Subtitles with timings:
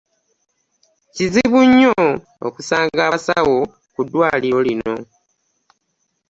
[1.13, 1.95] Kizibu nnyo
[2.47, 3.57] okusanga abasawo
[3.93, 4.95] ku ddwaliro lino.